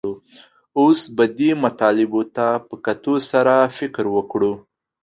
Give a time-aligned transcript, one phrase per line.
[0.79, 4.53] اوس به دې مطالبو ته په کتو سره فکر وکړو